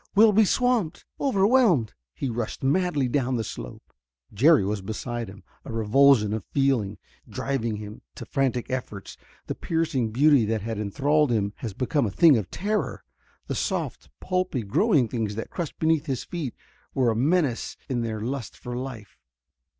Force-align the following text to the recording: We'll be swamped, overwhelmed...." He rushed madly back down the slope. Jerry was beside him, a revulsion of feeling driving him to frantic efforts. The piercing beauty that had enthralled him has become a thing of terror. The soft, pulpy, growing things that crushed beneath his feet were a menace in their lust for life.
We'll 0.15 0.31
be 0.31 0.45
swamped, 0.45 1.05
overwhelmed...." 1.19 1.93
He 2.15 2.27
rushed 2.27 2.63
madly 2.63 3.07
back 3.07 3.21
down 3.23 3.35
the 3.35 3.43
slope. 3.43 3.93
Jerry 4.33 4.65
was 4.65 4.81
beside 4.81 5.27
him, 5.27 5.43
a 5.63 5.71
revulsion 5.71 6.33
of 6.33 6.43
feeling 6.43 6.97
driving 7.29 7.75
him 7.75 8.01
to 8.15 8.25
frantic 8.25 8.71
efforts. 8.71 9.15
The 9.45 9.53
piercing 9.53 10.09
beauty 10.09 10.43
that 10.45 10.61
had 10.63 10.79
enthralled 10.79 11.29
him 11.29 11.53
has 11.57 11.75
become 11.75 12.07
a 12.07 12.09
thing 12.09 12.35
of 12.35 12.49
terror. 12.49 13.03
The 13.45 13.53
soft, 13.53 14.09
pulpy, 14.19 14.63
growing 14.63 15.07
things 15.07 15.35
that 15.35 15.51
crushed 15.51 15.77
beneath 15.77 16.07
his 16.07 16.23
feet 16.23 16.55
were 16.95 17.11
a 17.11 17.15
menace 17.15 17.77
in 17.87 18.01
their 18.01 18.19
lust 18.21 18.57
for 18.57 18.75
life. 18.75 19.19